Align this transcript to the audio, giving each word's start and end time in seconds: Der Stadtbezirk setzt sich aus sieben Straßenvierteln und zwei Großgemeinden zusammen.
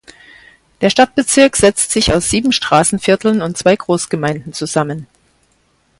Der 0.81 0.89
Stadtbezirk 0.89 1.55
setzt 1.55 1.91
sich 1.91 2.11
aus 2.11 2.27
sieben 2.31 2.51
Straßenvierteln 2.51 3.43
und 3.43 3.55
zwei 3.59 3.75
Großgemeinden 3.75 4.51
zusammen. 4.51 5.05